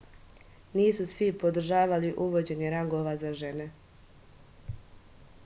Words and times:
nisu 0.77 1.05
svi 1.11 1.27
podržavali 1.43 2.13
uvođenje 2.25 2.73
rangova 2.77 3.15
za 3.25 3.33
žene 3.43 3.69